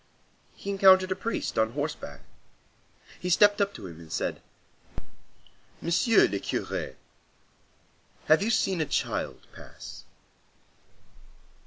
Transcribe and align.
He 0.55 0.71
encountered 0.71 1.11
a 1.11 1.15
priest 1.15 1.59
on 1.59 1.73
horseback. 1.73 2.21
He 3.19 3.29
stepped 3.29 3.61
up 3.61 3.71
to 3.75 3.85
him 3.85 3.99
and 3.99 4.11
said:— 4.11 4.41
"Monsieur 5.79 6.23
le 6.27 6.39
Curé, 6.39 6.95
have 8.25 8.41
you 8.41 8.49
seen 8.49 8.81
a 8.81 8.85
child 8.87 9.45
pass?" 9.53 10.03